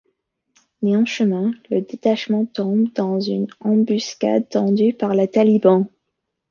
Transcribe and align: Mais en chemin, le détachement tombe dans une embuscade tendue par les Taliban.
Mais 0.81 0.95
en 0.97 1.05
chemin, 1.05 1.51
le 1.69 1.81
détachement 1.81 2.47
tombe 2.47 2.91
dans 2.95 3.19
une 3.19 3.45
embuscade 3.59 4.49
tendue 4.49 4.93
par 4.95 5.13
les 5.13 5.27
Taliban. 5.27 5.85